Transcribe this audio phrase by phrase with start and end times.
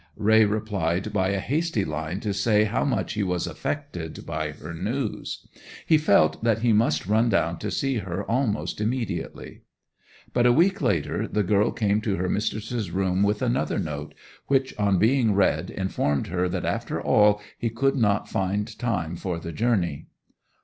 [0.17, 4.73] Raye replied by a hasty line to say how much he was affected by her
[4.73, 5.45] news:
[5.85, 9.61] he felt that he must run down to see her almost immediately.
[10.33, 14.15] But a week later the girl came to her mistress's room with another note,
[14.47, 19.37] which on being read informed her that after all he could not find time for
[19.37, 20.07] the journey.